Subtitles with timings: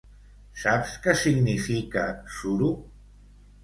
[0.61, 2.09] Saps què significa
[2.41, 2.75] suro?